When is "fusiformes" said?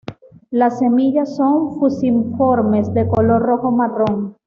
1.77-2.91